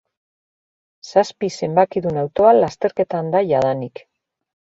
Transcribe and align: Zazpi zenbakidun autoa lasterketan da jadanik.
Zazpi 1.09 1.49
zenbakidun 1.59 2.17
autoa 2.23 2.55
lasterketan 2.61 3.31
da 3.37 3.45
jadanik. 3.53 4.05